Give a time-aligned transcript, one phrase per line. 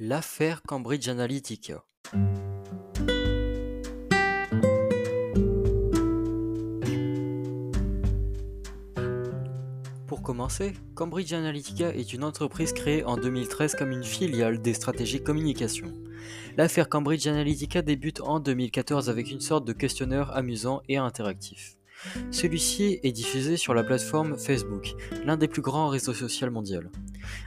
[0.00, 1.84] L'affaire Cambridge Analytica.
[10.08, 15.22] Pour commencer, Cambridge Analytica est une entreprise créée en 2013 comme une filiale des stratégies
[15.22, 15.92] communication.
[16.56, 21.76] L'affaire Cambridge Analytica débute en 2014 avec une sorte de questionnaire amusant et interactif.
[22.30, 26.80] Celui-ci est diffusé sur la plateforme Facebook, l'un des plus grands réseaux sociaux mondiaux.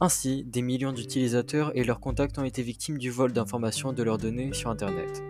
[0.00, 4.18] Ainsi, des millions d'utilisateurs et leurs contacts ont été victimes du vol d'informations de leurs
[4.18, 5.22] données sur Internet.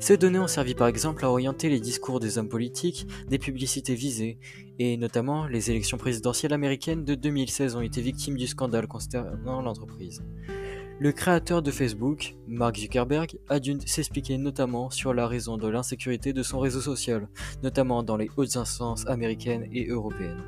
[0.00, 3.94] Ces données ont servi par exemple à orienter les discours des hommes politiques, des publicités
[3.94, 4.38] visées,
[4.78, 10.22] et notamment les élections présidentielles américaines de 2016 ont été victimes du scandale concernant l'entreprise.
[11.00, 16.32] Le créateur de Facebook, Mark Zuckerberg, a dû s'expliquer notamment sur la raison de l'insécurité
[16.32, 17.28] de son réseau social,
[17.62, 20.42] notamment dans les hautes instances américaines et européennes.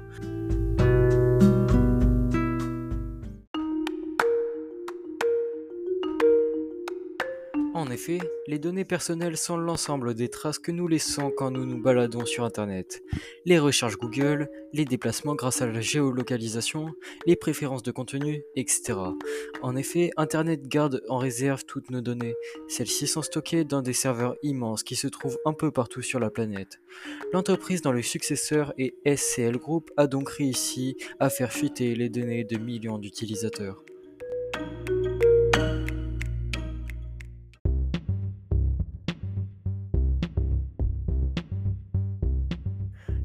[7.81, 11.81] En effet, les données personnelles sont l'ensemble des traces que nous laissons quand nous nous
[11.81, 13.03] baladons sur Internet.
[13.47, 16.93] Les recherches Google, les déplacements grâce à la géolocalisation,
[17.25, 18.99] les préférences de contenu, etc.
[19.63, 22.35] En effet, Internet garde en réserve toutes nos données.
[22.69, 26.29] Celles-ci sont stockées dans des serveurs immenses qui se trouvent un peu partout sur la
[26.29, 26.81] planète.
[27.33, 32.45] L'entreprise dont le successeur est SCL Group a donc réussi à faire fuiter les données
[32.45, 33.83] de millions d'utilisateurs.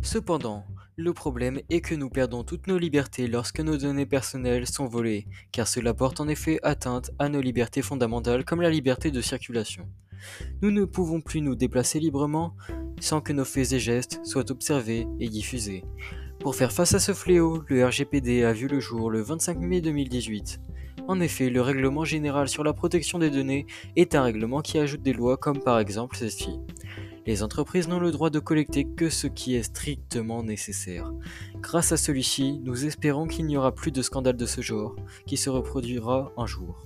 [0.06, 0.64] Cependant,
[0.98, 5.25] le problème est que nous perdons toutes nos libertés lorsque nos données personnelles sont volées,
[5.52, 9.89] car cela porte en effet atteinte à nos libertés fondamentales comme la liberté de circulation.
[10.62, 12.56] Nous ne pouvons plus nous déplacer librement
[13.00, 15.84] sans que nos faits et gestes soient observés et diffusés.
[16.40, 19.81] Pour faire face à ce fléau, le RGPD a vu le jour le 25 mai
[19.81, 20.62] 2018.
[21.08, 25.02] En effet, le règlement général sur la protection des données est un règlement qui ajoute
[25.02, 26.59] des lois comme par exemple celle-ci.
[27.28, 31.12] Les entreprises n'ont le droit de collecter que ce qui est strictement nécessaire.
[31.56, 35.35] Grâce à celui-ci, nous espérons qu'il n'y aura plus de scandale de ce genre, qui
[35.35, 36.85] se reproduira un jour.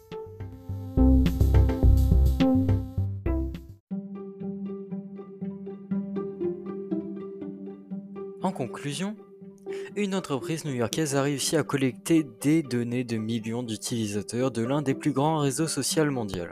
[8.42, 9.18] En conclusion,
[9.98, 14.96] une entreprise new-yorkaise a réussi à collecter des données de millions d'utilisateurs de l'un des
[14.96, 16.46] plus grands réseaux sociaux mondiaux,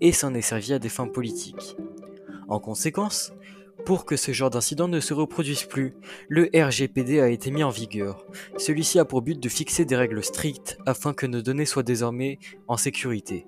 [0.00, 1.76] et s'en est servi à des fins politiques.
[2.48, 3.32] En conséquence,
[3.84, 5.94] pour que ce genre d'incident ne se reproduise plus,
[6.28, 8.24] le RGPD a été mis en vigueur.
[8.56, 12.38] Celui-ci a pour but de fixer des règles strictes afin que nos données soient désormais
[12.68, 13.46] en sécurité.